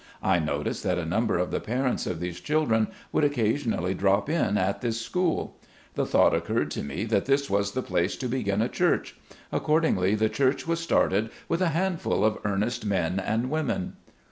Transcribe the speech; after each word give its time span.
I 0.23 0.39
noticed 0.39 0.81
that 0.85 0.97
a 0.97 1.05
number 1.05 1.37
of 1.37 1.51
the 1.51 1.59
parents 1.59 2.07
of 2.07 2.19
these 2.19 2.39
children 2.39 2.87
would 3.11 3.23
occasionally 3.23 3.93
drop 3.93 4.31
in 4.31 4.57
at 4.57 4.81
this 4.81 4.99
school. 4.99 5.59
The 5.93 6.07
thought 6.07 6.33
occurred 6.33 6.71
to 6.71 6.81
me 6.81 7.03
that 7.05 7.25
this 7.25 7.51
was 7.51 7.73
the 7.73 7.83
place 7.83 8.15
to 8.15 8.27
begin 8.27 8.63
a 8.63 8.67
church; 8.67 9.15
accordingly 9.51 10.15
the 10.15 10.27
church 10.27 10.67
was 10.67 10.79
started 10.79 11.29
with 11.47 11.61
a 11.61 11.67
handful 11.69 12.25
of 12.25 12.39
earnest 12.43 12.83
men 12.83 13.19
and 13.19 13.51
women. 13.51 13.93